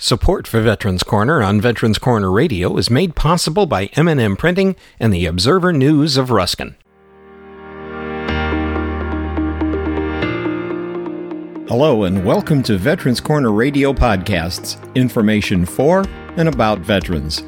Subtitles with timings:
[0.00, 5.12] Support for Veterans Corner on Veterans Corner Radio is made possible by M&M Printing and
[5.12, 6.76] the Observer News of Ruskin.
[11.66, 16.04] Hello and welcome to Veterans Corner Radio podcasts, information for
[16.36, 17.42] and about veterans.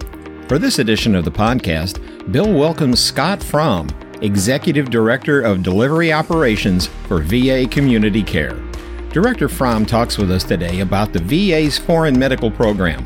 [0.49, 3.87] For this edition of the podcast, Bill welcomes Scott Fromm,
[4.23, 8.61] Executive Director of Delivery Operations for VA Community Care.
[9.13, 13.05] Director Fromm talks with us today about the VA's foreign medical program.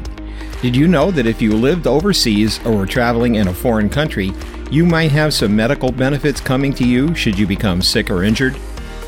[0.60, 4.30] Did you know that if you lived overseas or were traveling in a foreign country,
[4.70, 8.54] you might have some medical benefits coming to you should you become sick or injured?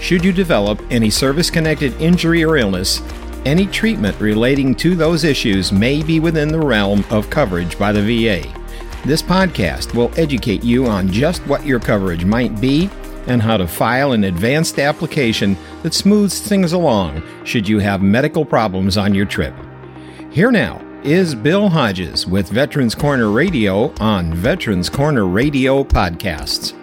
[0.00, 3.02] Should you develop any service connected injury or illness,
[3.44, 8.00] any treatment relating to those issues may be within the realm of coverage by the
[8.00, 8.50] VA.
[9.04, 12.88] This podcast will educate you on just what your coverage might be
[13.26, 18.44] and how to file an advanced application that smooths things along should you have medical
[18.44, 19.54] problems on your trip.
[20.30, 26.74] Here now is Bill Hodges with Veterans Corner Radio on Veterans Corner Radio Podcasts.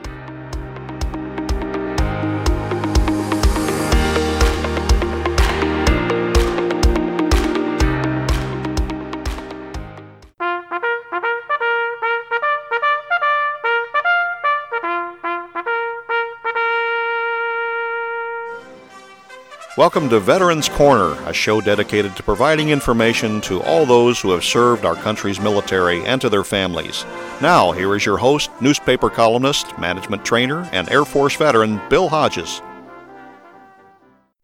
[19.76, 24.44] Welcome to Veterans Corner, a show dedicated to providing information to all those who have
[24.44, 27.06] served our country's military and to their families.
[27.42, 32.62] Now, here is your host, newspaper columnist, management trainer, and Air Force veteran, Bill Hodges.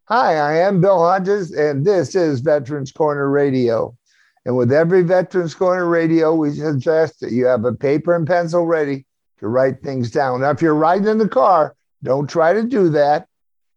[0.06, 3.96] Hi, I am Bill Hodges, and this is Veterans Corner Radio.
[4.46, 8.66] And with every Veterans Corner Radio, we suggest that you have a paper and pencil
[8.66, 9.06] ready
[9.38, 10.42] to write things down.
[10.42, 13.29] Now, if you're riding in the car, don't try to do that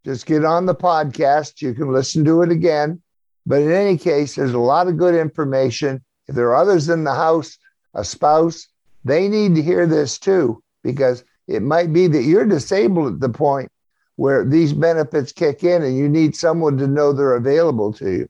[0.05, 1.61] just get on the podcast.
[1.63, 3.01] You can listen to it again.
[3.47, 6.03] But in any case, there's a lot of good information.
[6.29, 7.59] If there are others in the house,
[7.95, 8.69] a spouse,
[9.05, 13.29] they need to hear this too, because it might be that you're disabled at the
[13.29, 13.71] point
[14.17, 18.29] where these benefits kick in and you need someone to know they're available to you.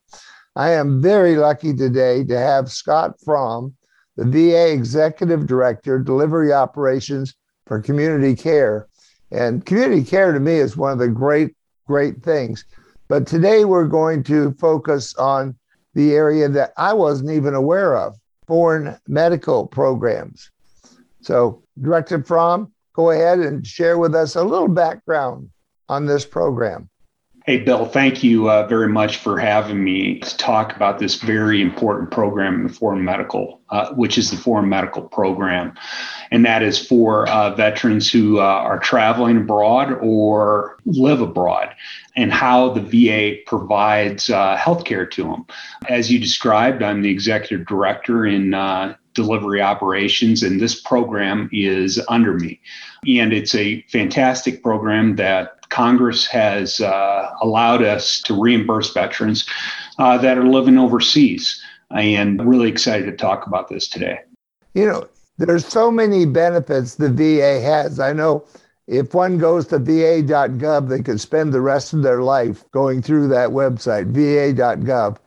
[0.57, 3.75] I am very lucky today to have Scott Fromm,
[4.17, 7.35] the VA Executive Director, Delivery Operations
[7.67, 8.89] for Community Care.
[9.31, 11.55] And community care to me is one of the great
[11.93, 12.65] great things.
[13.09, 15.55] But today we're going to focus on
[15.93, 18.17] the area that I wasn't even aware of
[18.47, 20.51] foreign medical programs.
[21.21, 25.51] So, Director Fromm, go ahead and share with us a little background
[25.91, 26.89] on this program.
[27.45, 31.61] Hey, Bill, thank you uh, very much for having me to talk about this very
[31.61, 35.75] important program in the Foreign Medical, uh, which is the Foreign Medical Program.
[36.31, 41.75] And that is for uh, veterans who uh, are traveling abroad or live abroad,
[42.15, 45.45] and how the VA provides uh, health care to them.
[45.89, 52.01] As you described, I'm the executive director in uh, delivery operations, and this program is
[52.09, 52.61] under me.
[53.07, 59.47] And it's a fantastic program that Congress has uh, allowed us to reimburse veterans
[59.99, 61.61] uh, that are living overseas.
[61.91, 64.21] And really excited to talk about this today.
[64.73, 68.01] You know, there's so many benefits the VA has.
[68.01, 68.47] I know
[68.87, 73.29] if one goes to va.gov, they could spend the rest of their life going through
[73.29, 75.19] that website, va.gov.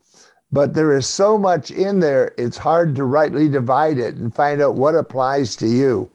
[0.52, 4.62] But there is so much in there, it's hard to rightly divide it and find
[4.62, 6.10] out what applies to you.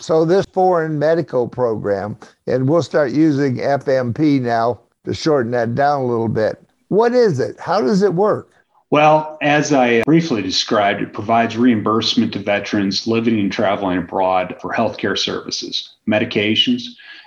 [0.00, 2.16] So, this foreign medical program,
[2.46, 6.58] and we'll start using FMP now to shorten that down a little bit.
[6.88, 7.60] What is it?
[7.60, 8.50] How does it work?
[8.88, 14.72] Well, as I briefly described, it provides reimbursement to veterans living and traveling abroad for
[14.72, 16.84] healthcare services, medications,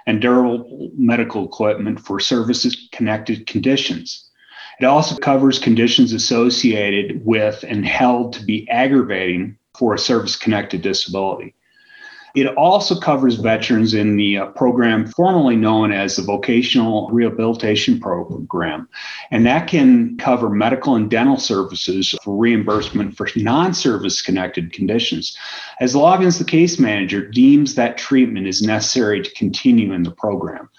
[0.07, 4.29] and durable medical equipment for services connected conditions.
[4.79, 10.81] It also covers conditions associated with and held to be aggravating for a service connected
[10.81, 11.53] disability.
[12.35, 18.89] It also covers veterans in the uh, program formerly known as the Vocational Rehabilitation Program.
[19.29, 25.37] And that can cover medical and dental services for reimbursement for non service connected conditions,
[25.79, 30.11] as long as the case manager deems that treatment is necessary to continue in the
[30.11, 30.69] program.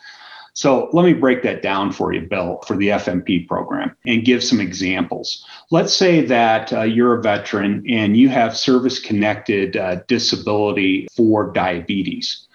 [0.55, 4.43] So let me break that down for you, Bill, for the FMP program and give
[4.43, 5.45] some examples.
[5.73, 11.53] Let's say that uh, you're a veteran and you have service connected uh, disability for
[11.53, 12.47] diabetes,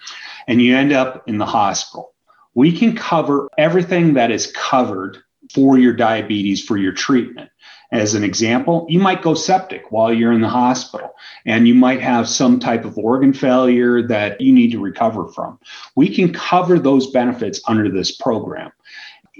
[0.48, 2.14] and you end up in the hospital.
[2.54, 5.18] We can cover everything that is covered
[5.52, 7.50] for your diabetes for your treatment.
[7.92, 11.14] As an example, you might go septic while you're in the hospital
[11.44, 15.58] and you might have some type of organ failure that you need to recover from.
[15.96, 18.70] We can cover those benefits under this program.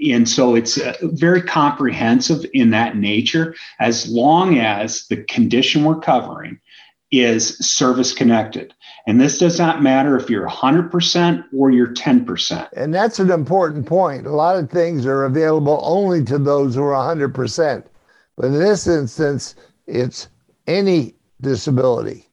[0.09, 5.99] And so it's uh, very comprehensive in that nature, as long as the condition we're
[5.99, 6.59] covering
[7.11, 8.73] is service connected.
[9.05, 12.69] And this does not matter if you're 100% or you're 10%.
[12.73, 14.25] And that's an important point.
[14.25, 17.83] A lot of things are available only to those who are 100%.
[18.37, 19.55] But in this instance,
[19.87, 20.29] it's
[20.67, 22.27] any disability.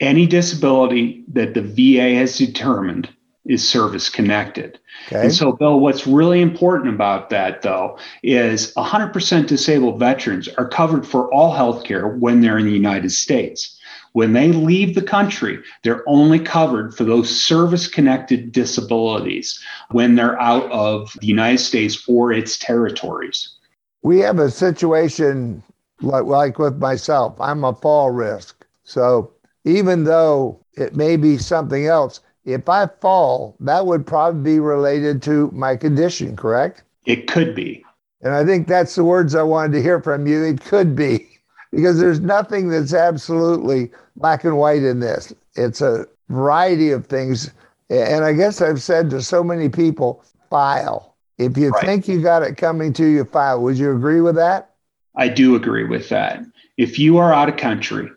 [0.00, 3.08] Any disability that the VA has determined
[3.46, 4.78] is service connected.
[5.08, 5.22] Okay.
[5.22, 11.06] And so, Bill, what's really important about that, though, is 100% disabled veterans are covered
[11.06, 13.78] for all health care when they're in the United States.
[14.12, 19.60] When they leave the country, they're only covered for those service connected disabilities
[19.90, 23.56] when they're out of the United States or its territories.
[24.02, 25.62] We have a situation
[26.00, 28.66] like, like with myself, I'm a fall risk.
[28.84, 29.32] So
[29.64, 35.22] even though it may be something else, if I fall, that would probably be related
[35.22, 36.82] to my condition, correct?
[37.04, 37.84] It could be.
[38.22, 40.42] And I think that's the words I wanted to hear from you.
[40.44, 41.26] It could be
[41.70, 45.32] because there's nothing that's absolutely black and white in this.
[45.56, 47.50] It's a variety of things.
[47.88, 51.09] And I guess I've said to so many people, file.
[51.40, 51.84] If you right.
[51.84, 53.62] think you got it coming to you, file.
[53.62, 54.74] Would you agree with that?
[55.16, 56.44] I do agree with that.
[56.76, 58.10] If you are out of country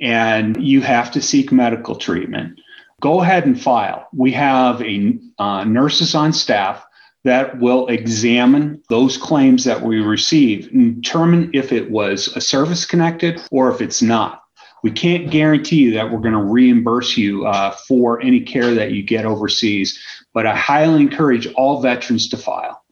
[0.00, 2.60] and you have to seek medical treatment,
[3.00, 4.08] go ahead and file.
[4.12, 6.84] We have a uh, nurses on staff
[7.24, 12.86] that will examine those claims that we receive and determine if it was a service
[12.86, 14.39] connected or if it's not.
[14.82, 19.02] We can't guarantee that we're going to reimburse you uh, for any care that you
[19.02, 19.98] get overseas,
[20.32, 22.82] but I highly encourage all veterans to file.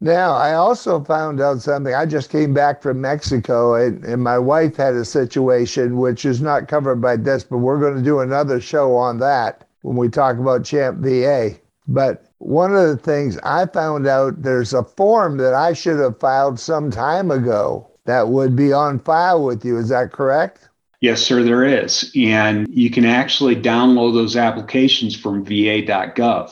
[0.00, 1.94] Now, I also found out something.
[1.94, 6.42] I just came back from Mexico, and, and my wife had a situation which is
[6.42, 10.08] not covered by this, but we're going to do another show on that when we
[10.08, 11.52] talk about Champ VA.
[11.88, 16.20] But one of the things I found out there's a form that I should have
[16.20, 19.78] filed some time ago that would be on file with you.
[19.78, 20.68] Is that correct?
[21.06, 22.10] Yes, sir, there is.
[22.16, 26.50] And you can actually download those applications from va.gov.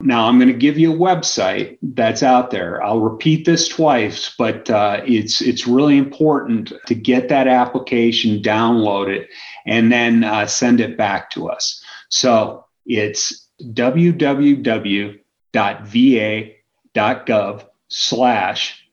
[0.00, 2.82] Now, I'm going to give you a website that's out there.
[2.82, 9.08] I'll repeat this twice, but uh, it's it's really important to get that application, download
[9.14, 9.28] it,
[9.66, 11.84] and then uh, send it back to us.
[12.08, 15.24] So it's www.va.gov
[17.88, 18.88] slash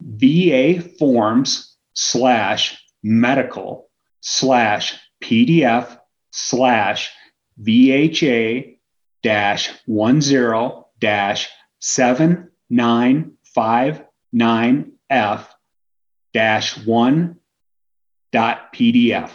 [0.00, 3.89] VA forms slash medical
[4.20, 5.98] slash PDF
[6.30, 7.10] slash
[7.62, 8.78] VHA
[9.22, 15.54] dash one zero dash seven nine five nine F
[16.32, 17.36] dash one
[18.32, 19.30] dot PDF.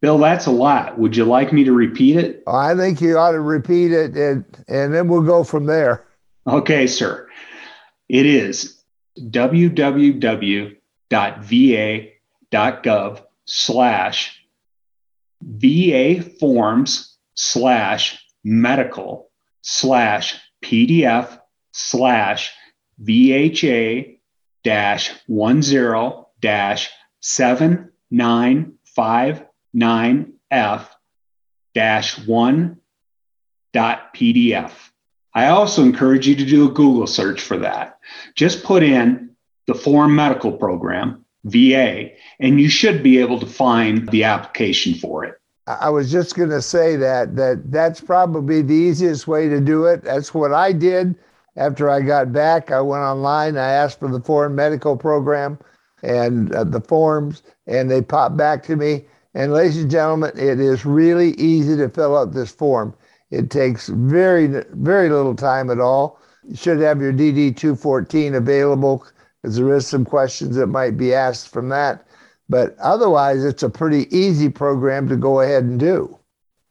[0.00, 0.98] Bill, that's a lot.
[0.98, 2.42] Would you like me to repeat it?
[2.46, 6.06] I think you ought to repeat it and, and then we'll go from there.
[6.46, 7.28] Okay, sir.
[8.08, 8.82] It is
[9.18, 10.76] www.va.gov
[13.46, 14.40] slash
[15.42, 19.30] VA forms slash medical
[19.62, 21.38] slash PDF
[21.72, 22.52] slash
[23.02, 24.18] VHA
[24.64, 26.90] dash one zero dash
[27.20, 30.96] seven nine five nine F
[31.74, 32.78] dash one
[33.72, 34.72] dot PDF.
[35.34, 37.98] I also encourage you to do a Google search for that.
[38.34, 42.10] Just put in the Foreign Medical Program, VA,
[42.40, 45.40] and you should be able to find the application for it.
[45.66, 49.84] I was just going to say that that that's probably the easiest way to do
[49.86, 50.02] it.
[50.04, 51.16] That's what I did
[51.56, 52.70] after I got back.
[52.70, 53.56] I went online.
[53.56, 55.58] I asked for the foreign medical program
[56.02, 59.06] and uh, the forms, and they popped back to me.
[59.34, 62.94] And ladies and gentlemen, it is really easy to fill out this form.
[63.30, 66.20] It takes very very little time at all.
[66.48, 69.04] You should have your DD 214 available
[69.46, 72.04] because there is some questions that might be asked from that.
[72.48, 76.18] But otherwise, it's a pretty easy program to go ahead and do.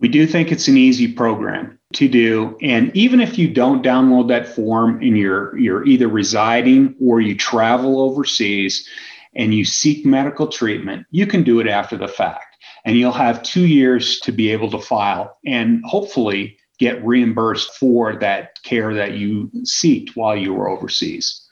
[0.01, 2.57] We do think it's an easy program to do.
[2.61, 7.33] And even if you don't download that form and you're, you're either residing or you
[7.37, 8.85] travel overseas
[9.33, 12.57] and you seek medical treatment, you can do it after the fact.
[12.83, 18.17] And you'll have two years to be able to file and hopefully get reimbursed for
[18.17, 21.44] that care that you seeked while you were overseas.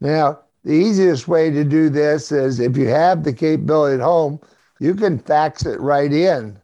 [0.00, 4.40] Now, the easiest way to do this is if you have the capability at home,
[4.78, 6.58] you can fax it right in.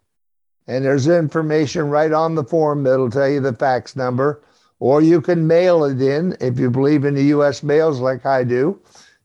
[0.67, 4.43] And there's information right on the form that'll tell you the fax number.
[4.79, 8.45] Or you can mail it in if you believe in the US mails like I
[8.45, 8.79] do.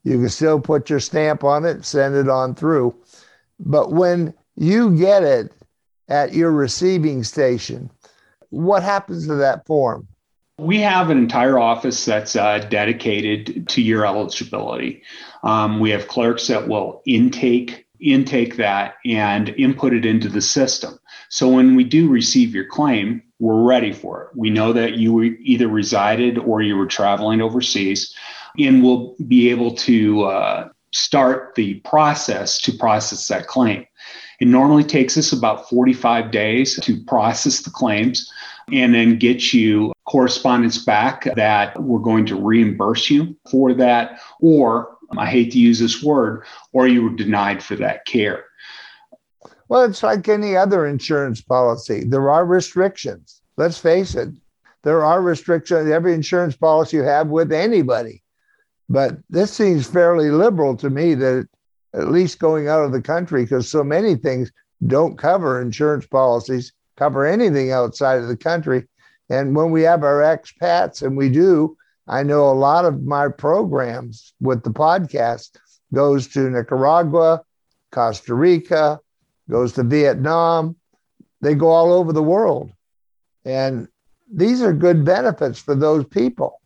[0.03, 2.95] You can still put your stamp on it, send it on through.
[3.59, 5.51] But when you get it
[6.07, 7.89] at your receiving station,
[8.49, 10.07] what happens to that form?
[10.61, 15.01] We have an entire office that's uh, dedicated to your eligibility.
[15.41, 20.99] Um, we have clerks that will intake intake that and input it into the system.
[21.29, 24.29] So when we do receive your claim, we're ready for it.
[24.35, 28.15] We know that you either resided or you were traveling overseas,
[28.59, 33.85] and we'll be able to uh, start the process to process that claim.
[34.39, 38.31] It normally takes us about 45 days to process the claims
[38.71, 44.97] and then get you correspondence back that we're going to reimburse you for that, or
[45.09, 48.43] um, I hate to use this word, or you were denied for that care.
[49.69, 52.03] Well, it's like any other insurance policy.
[52.03, 53.41] There are restrictions.
[53.55, 54.27] Let's face it,
[54.83, 58.21] there are restrictions every insurance policy you have with anybody.
[58.89, 61.47] But this seems fairly liberal to me that
[61.93, 64.51] at least going out of the country, because so many things
[64.87, 68.89] don't cover insurance policies, cover anything outside of the country.
[69.31, 73.29] And when we have our expats, and we do, I know a lot of my
[73.29, 75.51] programs with the podcast
[75.93, 77.41] goes to Nicaragua,
[77.91, 78.99] Costa Rica,
[79.49, 80.75] goes to Vietnam.
[81.39, 82.71] They go all over the world.
[83.45, 83.87] And
[84.29, 86.59] these are good benefits for those people.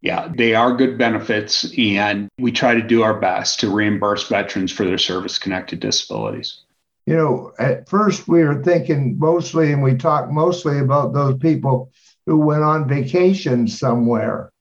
[0.00, 4.70] Yeah, they are good benefits, and we try to do our best to reimburse veterans
[4.70, 6.60] for their service connected disabilities.
[7.08, 11.90] You know, at first we were thinking mostly, and we talked mostly about those people
[12.26, 14.52] who went on vacation somewhere.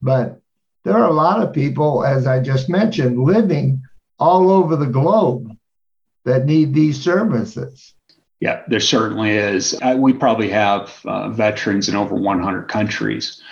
[0.00, 0.40] But
[0.84, 3.82] there are a lot of people, as I just mentioned, living
[4.18, 5.54] all over the globe
[6.24, 7.92] that need these services.
[8.40, 9.78] Yeah, there certainly is.
[9.98, 13.42] We probably have uh, veterans in over 100 countries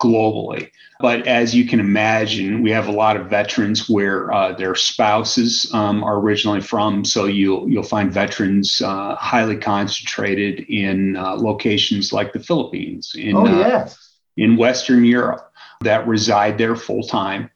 [0.00, 0.70] globally.
[1.00, 5.70] But as you can imagine, we have a lot of veterans where uh, their spouses
[5.74, 7.04] um, are originally from.
[7.04, 13.36] So you'll you'll find veterans uh, highly concentrated in uh, locations like the Philippines, in
[13.36, 14.14] oh, uh, yes.
[14.38, 17.50] in Western Europe, that reside there full time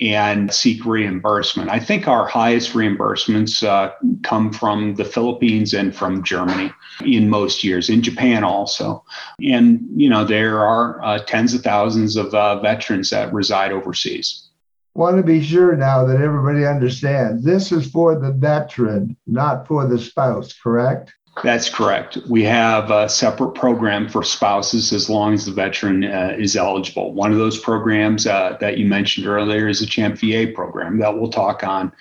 [0.00, 1.70] and seek reimbursement.
[1.70, 6.72] I think our highest reimbursements uh, come from the Philippines and from Germany
[7.04, 9.04] in most years, in Japan also.
[9.42, 14.48] And, you know, there are uh, tens of thousands of uh, veterans that reside overseas.
[14.94, 19.86] Want to be sure now that everybody understands this is for the veteran, not for
[19.86, 21.12] the spouse, correct?
[21.42, 22.18] That's correct.
[22.28, 27.12] We have a separate program for spouses as long as the veteran uh, is eligible.
[27.12, 31.18] One of those programs uh, that you mentioned earlier is the CHAMP VA program that
[31.18, 31.92] we'll talk on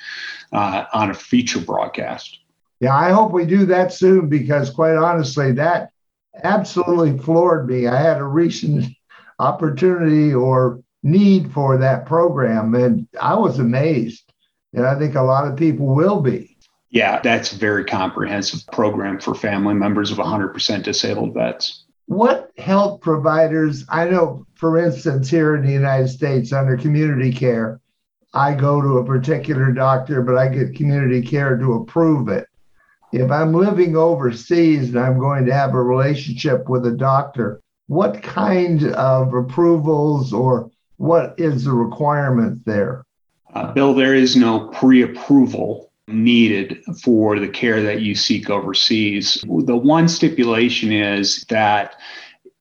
[0.52, 2.40] uh, on a future broadcast.
[2.80, 5.90] Yeah, I hope we do that soon because, quite honestly, that
[6.44, 7.88] absolutely floored me.
[7.88, 8.86] I had a recent
[9.40, 14.32] opportunity or need for that program, and I was amazed.
[14.74, 16.53] And I think a lot of people will be.
[16.94, 21.86] Yeah, that's a very comprehensive program for family members of 100% disabled vets.
[22.06, 27.82] What health providers, I know, for instance, here in the United States under community care,
[28.36, 32.46] I go to a particular doctor, but I get community care to approve it.
[33.12, 38.22] If I'm living overseas and I'm going to have a relationship with a doctor, what
[38.22, 43.04] kind of approvals or what is the requirement there?
[43.52, 49.44] Uh, Bill, there is no pre approval needed for the care that you seek overseas.
[49.48, 51.96] The one stipulation is that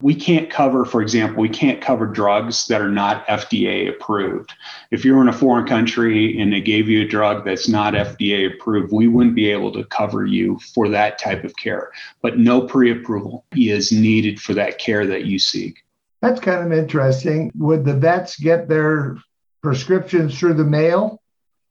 [0.03, 4.53] we can't cover, for example, we can't cover drugs that are not FDA approved.
[4.91, 8.53] If you're in a foreign country and they gave you a drug that's not FDA
[8.53, 11.93] approved, we wouldn't be able to cover you for that type of care.
[12.21, 15.85] But no pre approval is needed for that care that you seek.
[16.21, 17.53] That's kind of interesting.
[17.57, 19.19] Would the vets get their
[19.63, 21.22] prescriptions through the mail?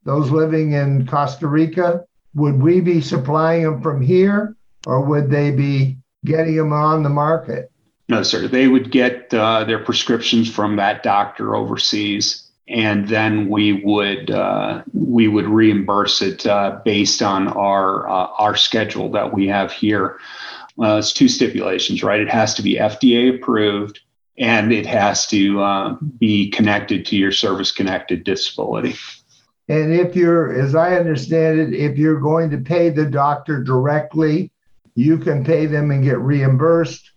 [0.04, 4.56] Those living in Costa Rica, would we be supplying them from here
[4.86, 7.72] or would they be getting them on the market?
[8.08, 8.48] No, sir.
[8.48, 14.84] They would get uh, their prescriptions from that doctor overseas, and then we would uh,
[14.94, 20.20] we would reimburse it uh, based on our uh, our schedule that we have here.
[20.78, 22.20] It's two stipulations, right?
[22.20, 24.00] It has to be FDA approved,
[24.38, 28.96] and it has to uh, be connected to your service connected disability.
[29.70, 34.52] And if you're, as I understand it, if you're going to pay the doctor directly,
[34.96, 37.12] you can pay them and get reimbursed.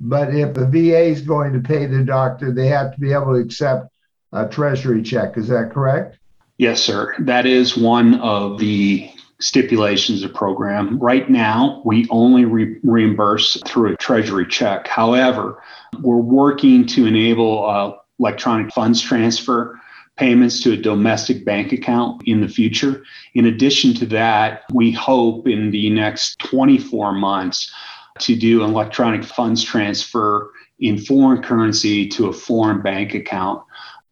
[0.00, 3.34] But if the VA is going to pay the doctor, they have to be able
[3.34, 3.88] to accept
[4.32, 5.36] a treasury check.
[5.36, 6.18] Is that correct?
[6.58, 7.14] Yes, sir.
[7.20, 10.98] That is one of the stipulations of program.
[10.98, 14.86] Right now, we only re- reimburse through a treasury check.
[14.86, 15.62] However,
[16.00, 19.80] we're working to enable uh, electronic funds transfer
[20.16, 23.04] payments to a domestic bank account in the future.
[23.34, 27.72] In addition to that, we hope in the next 24 months
[28.20, 30.50] to do an electronic funds transfer
[30.80, 33.62] in foreign currency to a foreign bank account.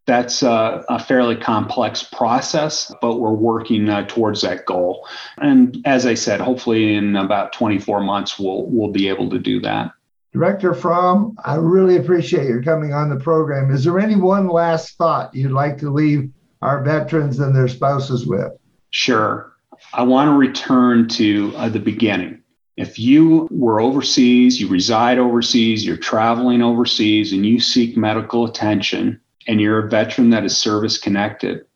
[0.06, 5.06] That's a, a fairly complex process, but we're working uh, towards that goal.
[5.38, 9.60] And as I said, hopefully in about 24 months, we'll, we'll be able to do
[9.60, 9.92] that.
[10.32, 13.72] Director Fromm, I really appreciate your coming on the program.
[13.72, 16.30] Is there any one last thought you'd like to leave
[16.62, 18.52] our veterans and their spouses with?
[18.90, 19.52] Sure.
[19.92, 22.42] I want to return to uh, the beginning.
[22.76, 29.20] If you were overseas, you reside overseas, you're traveling overseas, and you seek medical attention,
[29.48, 31.66] and you're a veteran that is service connected,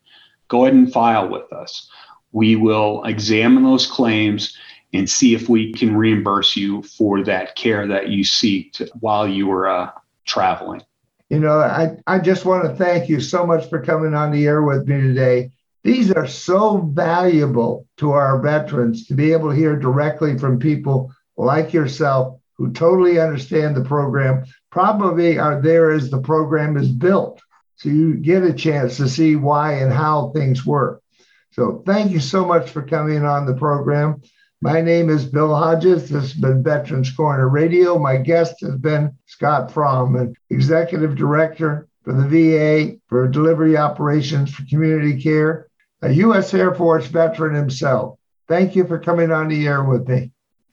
[0.49, 1.91] go ahead and file with us.
[2.33, 4.57] We will examine those claims
[4.95, 9.49] and see if we can reimburse you for that care that you seek while you
[9.49, 9.91] were uh,
[10.25, 10.83] traveling.
[11.29, 14.47] You know, I, I just want to thank you so much for coming on the
[14.47, 15.51] air with me today.
[15.83, 21.13] These are so valuable to our veterans to be able to hear directly from people
[21.37, 27.43] like yourself who totally understand the program, probably are there as the program is built.
[27.77, 31.03] So you get a chance to see why and how things work.
[31.51, 34.23] So thank you so much for coming on the program.
[34.65, 36.09] My name is Bill Hodges.
[36.09, 37.99] This has been Veterans Corner Radio.
[37.99, 44.55] My guest has been Scott Fromm, an Executive Director for the VA for Delivery Operations
[44.55, 45.69] for Community Care,
[46.01, 46.55] a U.S.
[46.55, 48.19] Air Force veteran himself.
[48.49, 50.33] Thank you for coming on the air with me.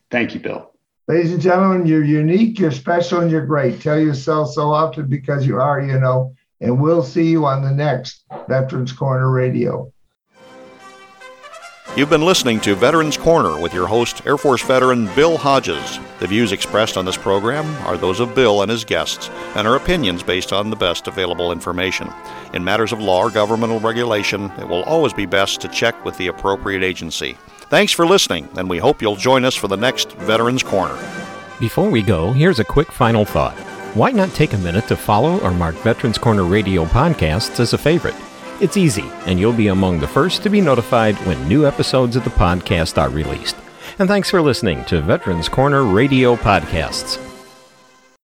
[0.10, 0.71] Thank you, Bill.
[1.10, 3.81] Ladies and gentlemen, you're unique, you're special, and you're great.
[3.81, 6.33] Tell yourself so often because you are, you know.
[6.62, 9.91] And we'll see you on the next Veterans Corner Radio.
[11.98, 16.00] You've been listening to Veterans Corner with your host, Air Force veteran Bill Hodges.
[16.19, 19.75] The views expressed on this program are those of Bill and his guests and are
[19.75, 22.10] opinions based on the best available information.
[22.53, 26.15] In matters of law or governmental regulation, it will always be best to check with
[26.17, 27.36] the appropriate agency.
[27.63, 30.98] Thanks for listening, and we hope you'll join us for the next Veterans Corner.
[31.60, 33.57] Before we go, here's a quick final thought.
[33.95, 37.77] Why not take a minute to follow or mark Veterans Corner Radio podcasts as a
[37.77, 38.15] favorite?
[38.62, 42.24] It's easy, and you'll be among the first to be notified when new episodes of
[42.24, 43.56] the podcast are released.
[43.98, 47.31] And thanks for listening to Veterans Corner Radio Podcasts.